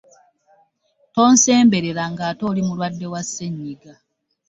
Tonsemberela 1.13 2.03
ngaate 2.13 2.43
oli 2.49 2.61
mulwadde 2.67 3.07
wa 3.13 3.21
ssenyiga. 3.27 3.93